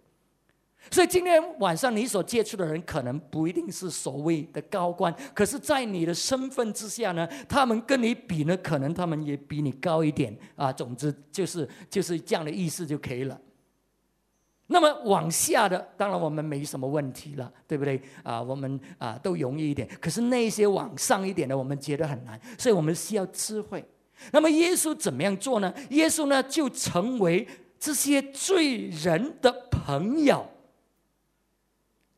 [0.91, 10.73] 所以今天晚上你所接触的人可能不一定是所谓的高官，可是，在你的身份之下呢，他们跟你比呢，可能他们也比你高一点啊。
[10.73, 13.39] 总之就是就是这样的意思就可以了。
[14.69, 18.43] 那么往下的，当然我们没什么问题了，对不对啊？
[18.43, 19.89] 我们啊都容易一点。
[20.01, 23.85] 可是那些往上一点的，我们觉得很难，所以我们需要智慧。
[24.33, 25.73] 那么耶稣怎么样做呢？
[25.91, 27.47] 耶稣呢就成为
[27.79, 30.47] 这些罪人的朋友。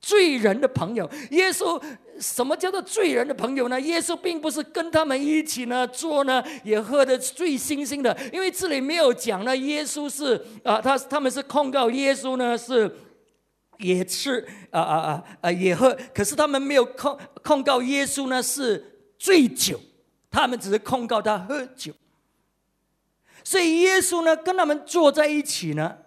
[0.09, 1.79] 罪人的朋友，耶稣
[2.19, 3.79] 什么叫做罪人的朋友呢？
[3.83, 9.55] 耶稣并不是跟他们一起呢做呢，也喝的醉醺醺的，因为这里没有讲呢。
[9.55, 12.91] 耶稣是啊，他他们是控告耶稣呢，是
[13.81, 18.83] 也吃啊啊啊啊也喝，可是他们没有控控告耶稣呢是
[19.19, 19.79] 醉酒，
[20.31, 21.93] 他们只是控告他喝酒。
[23.45, 25.99] 所以耶稣呢跟他们坐在一起呢。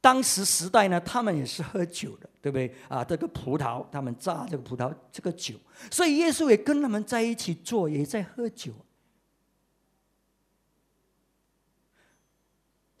[0.00, 3.04] 当时时代呢，他们也是喝酒的，对不对啊？
[3.04, 5.56] 这个葡萄，他们榨这个葡萄，这个酒，
[5.90, 8.72] 所以耶稣也跟他们在一起坐，也在喝酒。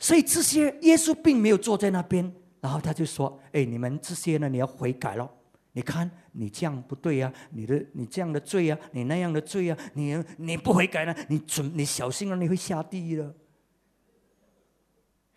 [0.00, 5.28] 所以这些耶稣并没有坐在那边，然后他就说：“哎，你们这些呢，你要悔改了，
[5.72, 13.34] 你看你这样不对呀，你的你这样的罪呀，你那样的罪呀，你你不悔改呢，你准你小心了，你会下地狱了。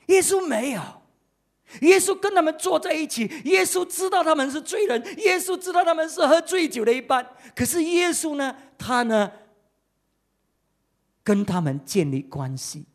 [0.08, 1.01] 耶稣没有，
[1.80, 9.32] 耶稣跟他们坐在一起，耶稣知道他们是罪人，耶稣知道他们是喝醉酒的一半，可是耶稣呢，他呢，
[11.24, 12.86] 跟他们建立关系，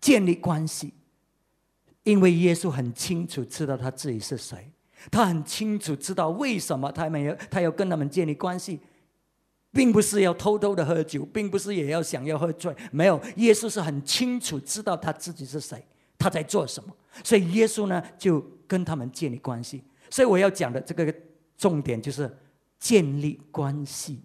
[0.00, 0.92] 建立关系，
[2.02, 4.70] 因为耶稣很清楚知道他自己是谁，
[5.10, 8.80] 他很清楚知道为什么他们要他要跟他们建立关系。
[9.72, 13.20] 并不是要偷偷的喝酒，并不是也要想要喝醉，没有。
[13.36, 15.84] 耶稣是很清楚知道他自己是谁，
[16.18, 19.82] 他在做什么，所以耶稣呢就跟他们建立关系。
[20.10, 21.14] 所以我要讲的这个
[21.56, 22.30] 重点就是
[22.78, 24.22] 建立关系。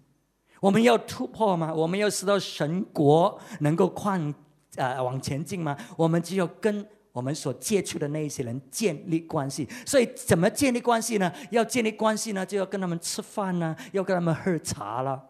[0.60, 1.74] 我们要突破吗？
[1.74, 4.32] 我们要使到神国能够宽
[4.76, 5.76] 呃往前进吗？
[5.96, 9.68] 我们就要跟我们所接触的那一些人建立关系。
[9.84, 11.32] 所以怎么建立关系呢？
[11.50, 15.20] 要建立关系呢，就要跟他们吃饭呢，要跟他们喝茶了。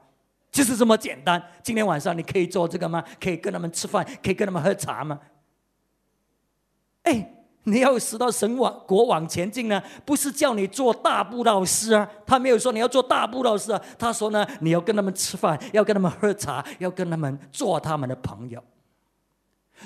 [0.50, 1.42] 就是这么简单。
[1.62, 3.02] 今天晚上你可以做这个吗？
[3.18, 5.18] 可以跟他们吃饭，可以跟他们喝茶吗？
[7.02, 7.34] 哎，
[7.64, 12.08] 你要使到神往国往前进呢，不是叫你做大布道师啊。
[12.26, 13.80] 他没有说你要做大布道师啊。
[13.98, 18.62] 他说呢，你要跟他们吃饭，要跟他们喝茶，要跟他们做他们的朋友。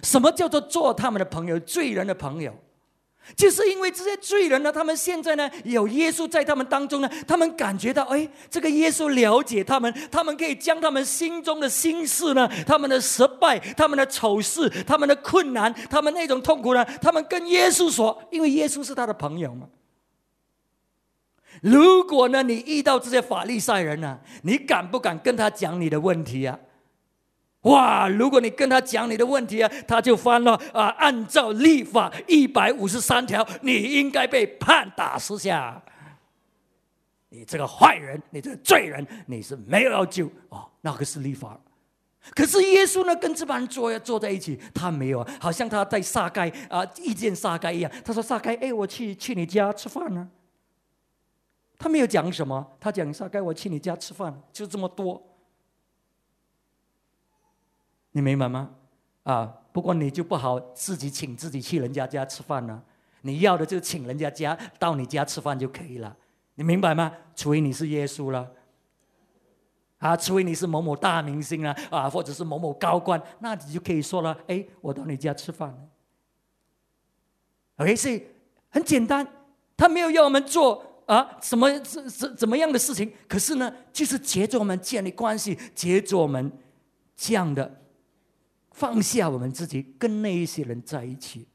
[0.02, 1.58] 什么叫做做他们的朋友？
[1.60, 2.54] 罪人的朋友。
[3.34, 19.66] 就是因为这些罪人呢，他们现在呢有耶稣在他们当中呢，他们感觉到，哎，这个耶稣了解他们，他们可以将他们心中的心事呢，他们的失败、他们的丑事、他们的困难、他们那种痛苦呢，他们跟耶稣说，因为耶稣是他的朋友嘛。
[21.62, 26.58] 如果呢，你遇到这些法利赛人呢，你敢不敢跟他讲你的问题啊？
[27.70, 28.08] 哇！
[28.08, 30.86] 如果你跟他讲你的问题啊，他就翻了啊。
[30.98, 35.82] 按照立法一百五十三条，你应该被判打十下。
[37.28, 40.66] 你这个坏人，你这个罪人，你是没有要救哦。
[40.80, 41.58] 那个是立法。
[42.34, 47.92] 可是耶稣呢，跟这帮人坐呀坐在一起，他没有，好像他在撒该啊，意见撒该一样。
[48.04, 50.28] 他说：“撒该，哎，我去去你家吃饭呢。”
[51.78, 55.22] 他没有讲什么，他讲撒该，我去你家吃饭，就这么多。
[58.16, 58.70] 你明白吗？
[59.24, 62.82] 啊，不过你就不好自己请自己去人家家吃饭了。
[63.20, 66.16] 你要的就请人家家到你家吃饭就可以了。
[66.54, 67.12] 你明白吗？
[67.34, 68.50] 除非你是耶稣了，
[69.98, 75.76] 啊，除非你是某某大明星啊，啊，或者是某某高官，那你就可以说了，哎，我到你家吃饭。
[77.76, 78.26] OK，所以
[78.70, 79.28] 很简单，
[79.76, 86.50] 他没有要我们做啊什么怎怎怎么样的事情，可是呢，就是接着我们建立关系，接着我们
[87.14, 87.82] 这样的。
[88.76, 91.46] 放下我们自己，跟那一些人在一起，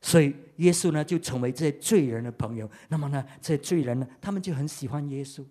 [0.00, 2.68] 所以耶稣呢就成为这些罪人的朋友。
[2.88, 5.44] 那么呢，这些罪人呢，他们就很喜欢耶稣，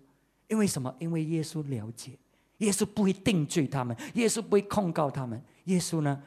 [0.48, 0.92] 因为什么？
[0.98, 2.18] 因为耶稣了解，
[2.58, 6.20] 耶稣不会定罪他们，耶稣不会控告他们，耶稣呢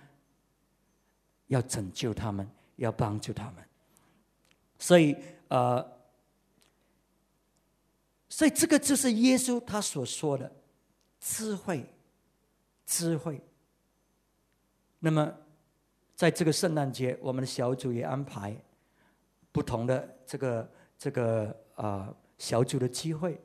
[1.48, 3.56] 要拯救他们，要帮助他们。
[4.80, 5.18] 所以，
[5.50, 5.86] 呃，
[8.30, 10.50] 所以这个就是耶稣他所说的
[11.20, 11.86] 智慧，
[12.86, 13.42] 智慧。
[15.06, 15.32] 那么，
[16.16, 18.58] 在这个圣诞节，我们的小组也安排
[19.52, 23.40] 不同的这个这个啊小组的机会。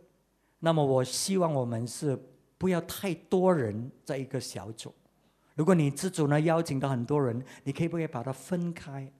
[0.61, 2.19] 那么，我希望我们是
[2.57, 4.91] 不要太多人在一个小组。
[5.55, 9.13] 如果你自主呢邀请到很多人，你可以不可以把它分开？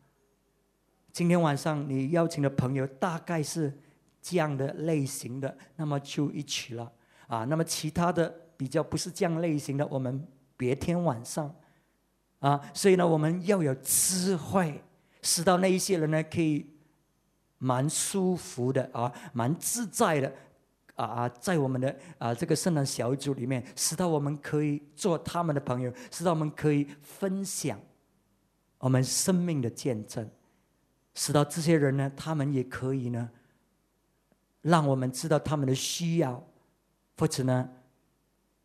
[1.13, 3.71] 今天晚上你邀请的朋友大概是
[4.23, 6.91] 这样的类型的，那么就一起了
[7.27, 7.45] 啊。
[7.45, 10.27] 那么其他的比较不是这样类型的，我们
[10.57, 11.55] 别天晚上。
[12.41, 14.83] 啊，所以呢，我们要有智慧，
[15.23, 16.67] 使到那一些人呢，可以
[17.59, 20.35] 蛮舒服的啊，蛮自在的
[20.95, 27.79] 啊啊，在我们的啊这个圣诞小组里面，使到我们可以做他们的朋友，使到我们可以分享
[28.79, 30.27] 我们生命的见证，
[31.15, 33.29] 使到这些人呢，他们也可以呢，
[34.63, 36.43] 让我们知道他们的需要，
[37.19, 37.69] 或者呢，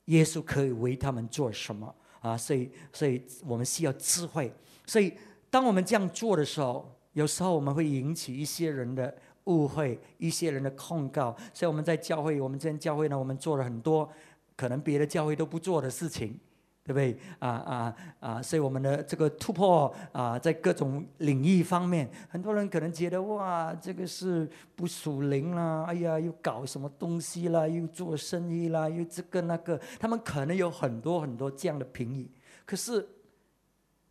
[0.06, 1.94] 耶稣可以为他们做什么。
[2.26, 4.52] 啊，所以，所以我们需要智慧。
[4.88, 5.14] 所以，
[5.52, 11.36] 当我们这样做的时候，有时候我们会引起一些人的误会，一些人的控告。
[11.54, 14.12] 所以我们在教会，我们这边教会呢，我们做了很多
[14.56, 16.40] 可能别的教会都不做的事情。
[16.86, 17.18] 对不对？
[17.40, 18.42] 啊啊啊！
[18.44, 25.86] 所以我们的这个突破啊，在各种领域方面，很多人可能觉得哇，这个是不属灵啦！
[25.88, 27.68] 哎呀，又搞什么东西啦？
[27.68, 28.88] 又做生意啦？
[28.88, 32.30] 又这个那个，他们可能有很多很多这样的评语。
[32.68, 33.10] 可是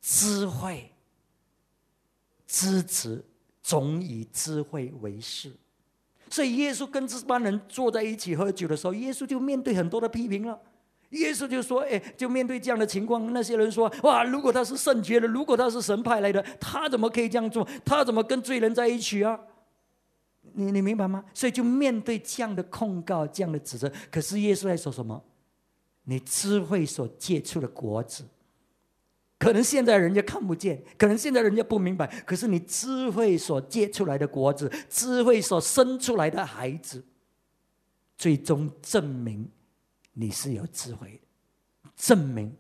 [0.00, 0.90] 智慧、
[2.44, 3.24] 知止
[3.62, 5.52] 总以智慧为事。
[6.28, 10.60] 所以耶稣跟这帮人坐在一起喝酒的时候，耶稣就面对很多的批评了。
[11.10, 17.66] 耶稣就说：“哎，就面对这样的情况，那些人说：哇，如果他是圣洁的，如果他是神派来的，他怎么可以这样做？
[17.84, 19.38] 他怎么跟罪人在一起啊？
[20.54, 21.24] 你你明白吗？
[21.32, 25.22] 所以就面对这样的控告、这样的指责，可是耶稣在说什么？
[26.04, 28.24] 你智慧所结出的果子，
[29.38, 37.02] 可能现在人家看不见，可能现在人家不明白，可是你智慧所结出来的果子，智慧所生出来的孩子，
[38.18, 39.48] 最终证明。”
[40.14, 41.20] 你是有智慧
[41.82, 42.56] 的，证明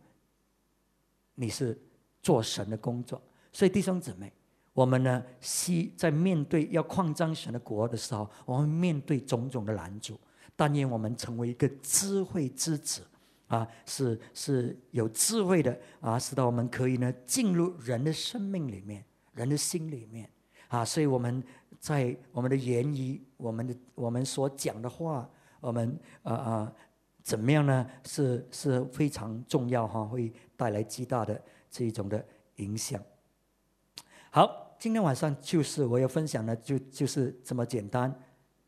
[1.34, 1.80] 你是
[2.20, 3.22] 做神的工作。
[3.52, 4.32] 所以弟兄姊妹，
[4.72, 10.18] 我们呢，希在面对要扩张神的国的时候，我们面对种种的拦阻。
[10.56, 13.02] 但愿我们成为一个智慧之子
[13.46, 20.28] 啊，是是有智慧的啊，使得我们可以呢进入人的生命里面，人的心里面
[20.68, 20.84] 啊。
[20.84, 21.42] 所以我们
[21.78, 25.28] 在我们的言语，我们的我们所讲的话，
[25.60, 26.72] 我们啊啊。
[27.24, 27.90] 怎么样呢？
[28.04, 32.22] 是是非常重要哈，会带来极大的这一种的
[32.56, 33.02] 影响。
[34.30, 38.14] 好，今天晚上就是我要分享的，就就是这么简单。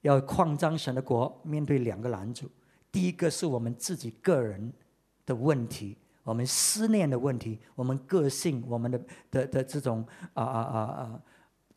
[0.01, 2.51] 要扩张神的国，面对两个男主。
[2.91, 4.73] 第一个是我们自己个人
[5.27, 8.99] 的问题，我们思念的问题，我们个性，我们的
[9.31, 10.03] 的的这种
[10.33, 11.23] 啊啊啊啊，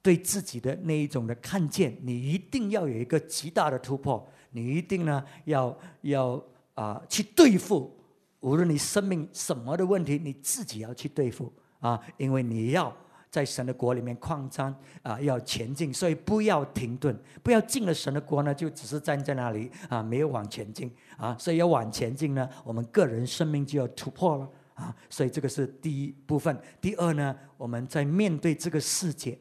[0.02, 6.42] 对自己的那一种的看见，你一定要有一个极大的突破，你一定呢要要。
[6.80, 7.94] 啊，去对付，
[8.40, 11.52] 无论你生命什么的问题，你自己要去对付
[11.82, 12.96] 啊，因为你要
[13.30, 17.14] 在神的国里面扩张啊，要前进，所以不要停顿，
[17.44, 26.58] 不要进了神的国呢，就只是站在那里啊，没有往前进啊，所以要往前进呢，我们个人生命就要突破了啊，所以这个是第一部分。
[26.80, 29.38] 第二呢，我们在面对这个世界，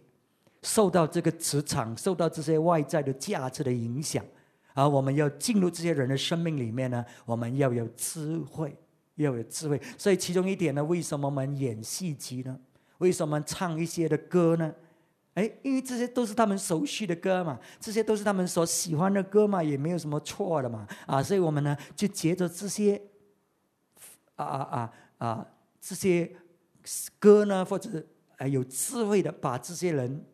[0.62, 4.24] 受到这个磁场，受到这些外在的价值的影响。
[4.78, 8.78] 而我们要进入这些人的生命里面呢，我们要有智慧，
[9.16, 9.80] 要有智慧。
[9.98, 12.56] 所以其中一点呢，为什么我们演戏剧呢？
[12.98, 14.72] 为什么唱一些的歌呢？
[15.34, 20.86] 哎，因为这些都是他们熟悉的歌嘛，这些都是他们所喜欢的歌嘛，也没有什么错的嘛。
[21.06, 23.02] 啊，所以我们呢，就借着这些
[24.36, 24.92] 啊啊啊
[25.28, 25.48] 啊
[25.80, 26.30] 这些
[27.18, 28.06] 歌呢，或者
[28.36, 30.24] 啊有智慧的，把这些人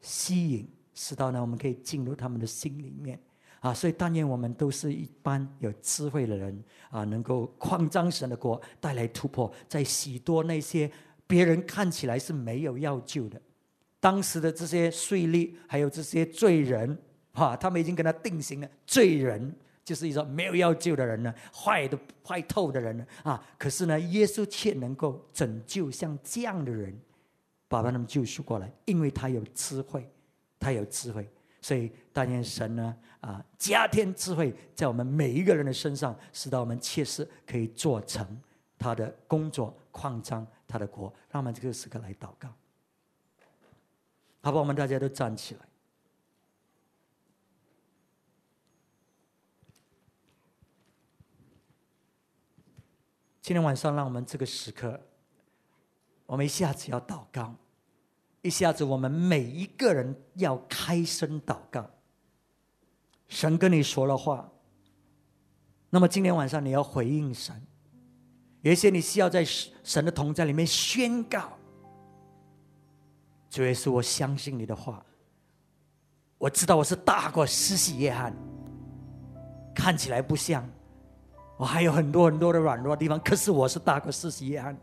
[0.00, 3.20] 吸引，使到呢，我们可以进入他们的心里面。
[3.60, 10.90] 啊，所以但愿我们都是一般有智慧的人啊，能够扩张神的国，带来突破，在许多那些
[11.26, 13.40] 别人看起来是没有要救的，
[14.00, 16.98] 当时的这些税吏还有这些罪人，
[17.32, 18.68] 哈，他们已经跟他定型了。
[18.86, 19.54] 罪人
[19.84, 26.98] 就是一种没有要救的人呢，坏的坏透的人呢，啊，可是呢，耶稣却能够拯救像这样的人，
[27.68, 30.10] 把他们救赎过来，因为他有智慧，
[30.58, 31.28] 他有智慧。
[31.60, 38.40] 所以，但愿神呢，啊，加添智慧在我们每一个人的身上，使到我们切实可以做成
[38.78, 41.12] 他的工作，扩张他的国。
[41.30, 42.48] 让我们这个时刻来祷告，
[44.40, 44.58] 好吧？
[44.58, 45.60] 我们大家都站起来。
[53.42, 55.00] 今天晚上，让我们这个时刻，
[56.26, 57.54] 我们一下子要祷告。
[58.42, 61.88] 一下子，我们每一个人要开声祷告。
[63.28, 64.50] 神跟你说了话，
[65.90, 67.54] 那么今天晚上你要回应神。
[68.62, 71.50] 有一些你需要在神的同在里面宣告。
[73.50, 75.04] 主耶稣，我相信你的话。
[76.38, 78.34] 我知道我是大过施洗约翰，
[79.74, 80.66] 看起来不像，
[81.58, 84.74] 我还有很多很多的软弱的地方，可是我是大过施洗约翰。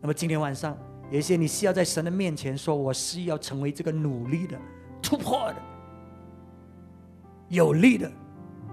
[0.00, 0.76] 那么今天晚上。
[1.12, 4.58] 有些你需要在神的面前说：“我是要成为这个努力的、
[5.02, 5.56] 突破的、
[7.50, 8.10] 有力的、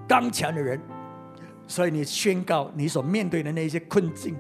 [0.07, 0.81] 刚强的人。”
[1.67, 4.35] 所以你宣告你所面对的那些困境，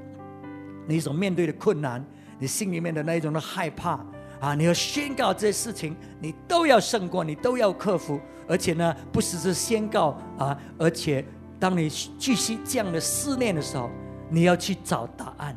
[0.87, 2.03] 你所面对的困难，
[2.39, 4.03] 你心里面的那一种的害怕
[4.39, 4.55] 啊！
[4.55, 8.19] 你要宣告这些事情，你都要胜过，你都要克服。
[8.47, 11.23] 而且呢，不只是宣告啊，而且
[11.59, 13.91] 当你继续这样的思念的时候，
[14.29, 15.55] 你要去找答案。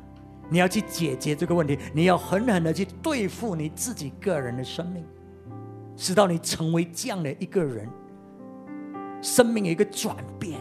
[0.53, 5.03] 你要去解决这个问题，你要狠狠的去对付你自己个人的生命，
[5.97, 7.89] 直到你成为这样的一个人，
[9.23, 10.61] 生命有一个转变，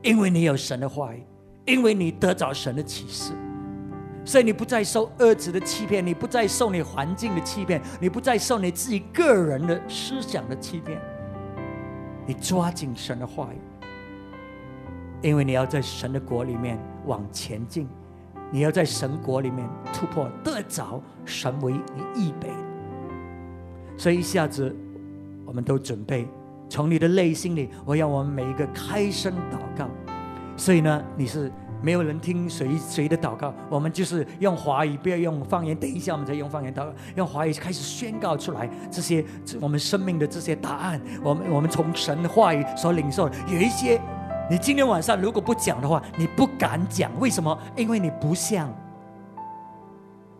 [0.00, 1.26] 因为你有神的话语，
[1.66, 3.32] 因为你得着神的启示，
[4.24, 11.00] 所以你不再受恶子的欺骗，你不再受你环境的欺骗，你不再受你自己个人的思想的欺骗，
[12.24, 13.58] 你抓紧神的话语，
[15.20, 17.88] 因为你要在神的国里面往前进。
[18.52, 22.50] 你要在神国里面突破，得着神为你预备。
[23.96, 24.74] 所以一下子，
[25.46, 26.28] 我们都准备
[26.68, 29.88] 从你的内心里，我要我们每一个开声祷告。
[30.56, 31.50] 所以呢，你是
[31.80, 35.74] 没有人听谁谁的祷告，我们就是用华语，不要用方言。
[35.74, 39.24] 等一下我们再用方言祷告，用华语开始宣告出来这些
[39.60, 41.00] 我们生命的这些答案。
[41.22, 44.00] 我们我们从神的话语所领受，有一些
[44.50, 47.10] 你今天晚上如果不讲的话，你不敢讲。
[47.18, 47.56] 为什么？
[47.76, 48.72] 因为你不像，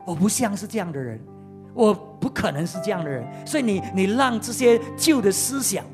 [0.04, 1.20] 我不像是这样的人，
[1.74, 3.26] 我不可能是这样的人。
[3.46, 5.84] 所以你你让这些旧的思想。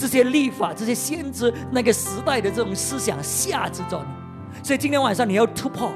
[0.00, 5.90] 这些立法、这些先知那个时代的这种思想吓制着你，所以今天晚上你要突破，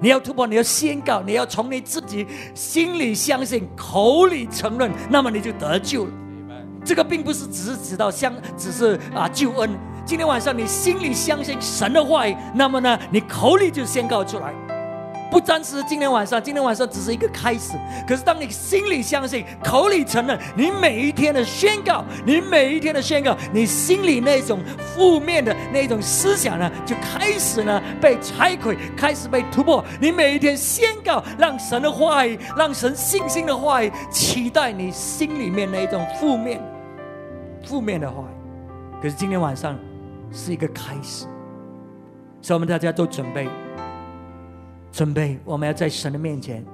[0.00, 2.26] 你要突破，你要宣告，你要从你自己
[2.56, 6.12] 心里相信、口里承认，那么你就得救了。
[6.84, 9.70] 这个并不是只是指到相，只是啊救恩。
[10.10, 14.52] 今天晚上你心里相信神的话语，那么呢，你口里就宣告出来。
[15.30, 17.78] 不单是今天晚上，今天晚上只是一个开始。
[18.08, 29.84] 可是当你心里相信，口里承认，你每一天的宣告，你每一天的宣告，你心里那种负面的那种思想呢，就开始呢被拆毁，开始被突破。
[30.00, 36.60] 你每一天宣告，让神的话语，让神信心的话语，期待你心里面那种负面、
[37.64, 39.00] 负面的话语。
[39.00, 39.78] 可是今天晚上
[40.32, 41.26] 是一个开始，
[42.40, 43.48] 所以我们大家都准备。
[44.92, 46.64] 准备，我们要在神的面前，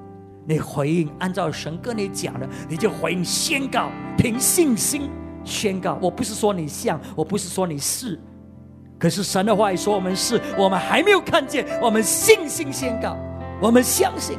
[0.47, 5.11] 你回应，按照神跟你讲的，你就回应宣告，凭信心
[5.45, 5.99] 宣告。
[6.01, 8.19] 我不是说你像，我不是说你是，
[8.99, 13.15] 可是神的话语说我们是，我们还没有看见，我们信心宣告，
[13.61, 14.39] 我们相信，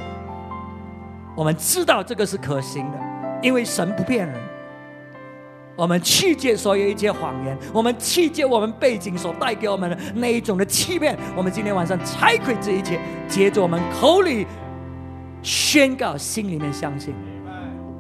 [1.36, 2.98] 我们知道这个是可行的，
[3.44, 4.57] 因为神不骗人。
[5.78, 11.16] 我们弃绝所有一切谎言，我们弃绝我们背景所带给我们的那一种的欺骗。
[11.36, 14.48] 我们今天晚上拆毁这一切，接着我们口里
[15.44, 17.14] 宣告，心里面相信，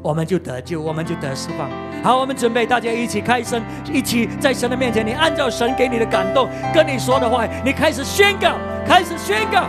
[0.02, 1.70] 我们就得救，我们就得释放。
[2.04, 3.62] 好，我们准备，大家一起开声，
[3.94, 8.56] 一起在神的面前，你按照神给你的感动跟你说的话，你开始宣告，
[8.88, 9.66] 开始宣告。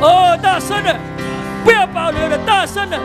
[0.00, 0.96] 哦，大声的，
[1.64, 2.96] 不要保留的，大声的。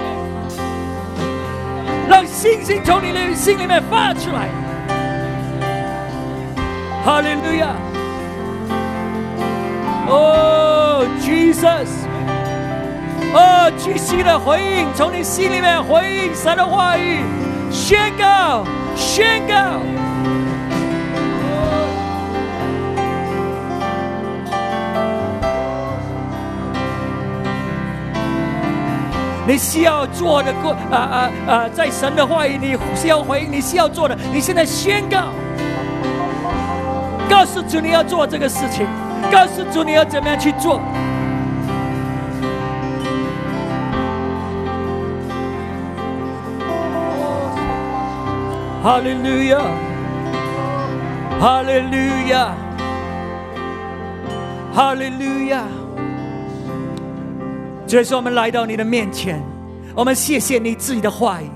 [2.10, 4.49] 让星星从你的心里面发出来，
[7.05, 7.68] 哈利路亚！
[10.07, 11.88] 哦，Jesus！
[13.32, 17.20] 哦，继续的回应，从你心里面回应神的话语，
[17.70, 20.09] 宣告，宣告。
[29.50, 35.30] 你需要做的过啊啊啊，在神的话语，你需要回应，你需要做的，你现在宣告，
[37.28, 38.86] 告诉主你要做这个事情，
[39.32, 40.80] 告诉主你要怎么样去做。
[48.84, 49.60] 哈利路亚，
[51.39, 51.97] 哈利路
[52.30, 52.54] 亚，
[54.72, 55.64] 哈利路亚。
[57.90, 59.42] 这是我们来到你的面前，
[59.96, 61.50] 我们谢谢你自己的话语，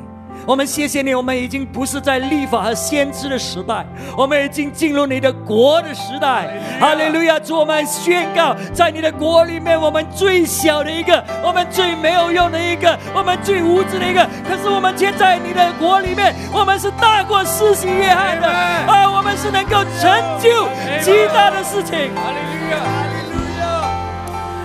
[0.47, 3.86] 我们谢谢你，我们已经不是在立法和先知的时代，
[4.17, 6.59] 我们已经进入你的国的时代。
[6.79, 7.39] 哈利路亚！
[7.39, 14.27] 主，我们宣告，在你的国里面，我们最小的一个，我们最没有用的一个，我们最无知的一个。
[14.49, 20.09] 可是我们却在你的国里面，我们是大过世袭约翰的，啊，我们是能够成
[20.41, 20.67] 就
[20.99, 22.09] 极大的事情。
[22.15, 22.81] 哈利路亚！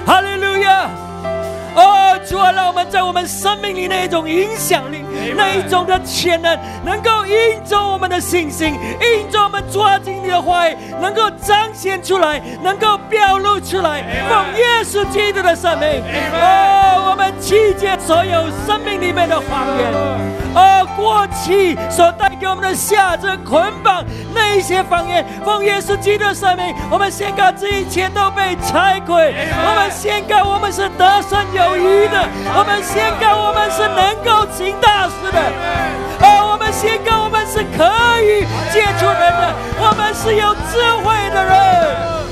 [0.06, 0.88] 哈利路亚！
[0.88, 1.07] 哦，
[2.28, 5.02] 主啊，让我们在我们生命里那一种影响力，
[5.34, 16.02] 那一种的潜能，能够印着我们的信心，印着我们抓紧你的话语，能够彰显出来，能够表露出来，奉耶稣基督的生命。
[16.34, 19.90] 哦，我们弃绝所有生命里面的谎言，
[20.54, 24.04] 哦，过去所带给我们的下着捆绑
[24.34, 31.38] 那一些谎言，奉耶稣基督的生命，我们宣告这一切都被拆毁，我们宣告我们是得胜。
[31.54, 32.17] 有余的，
[32.54, 35.38] 我们宣告我们是能够请大师的，
[36.26, 37.84] 啊，我们宣告我们是可
[38.22, 42.27] 以借出人的，我们是有智慧的人。